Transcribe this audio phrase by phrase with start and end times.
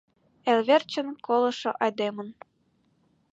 [0.49, 2.29] ...Эл верчын колышо айдемын